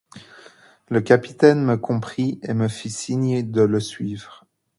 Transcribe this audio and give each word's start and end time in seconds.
Le 0.87 0.99
capitaine 0.99 1.63
me 1.63 1.77
comprit 1.77 2.39
et 2.41 2.55
me 2.55 2.67
fit 2.67 2.89
signe 2.89 3.51
de 3.51 3.61
le 3.61 3.79
suivre. 3.79 4.45